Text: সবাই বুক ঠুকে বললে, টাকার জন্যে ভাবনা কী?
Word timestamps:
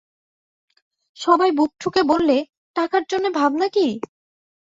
সবাই 1.17 1.51
বুক 1.51 1.71
ঠুকে 1.81 2.01
বললে, 2.03 2.37
টাকার 2.75 3.03
জন্যে 3.09 3.29
ভাবনা 3.39 3.67
কী? 3.67 3.87